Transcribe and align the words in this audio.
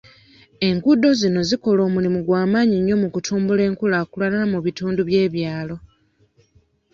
Enguudo 0.67 1.07
zino 1.19 1.39
zikola 1.49 1.81
omulimu 1.87 2.19
gw'amaanyi 2.27 2.75
nnyo 2.79 2.95
mu 3.01 3.07
kutumbula 3.13 3.61
enkulaakulana 3.69 4.43
mu 4.53 4.59
bitundu 4.65 5.01
by'ebyalo. 5.09 5.75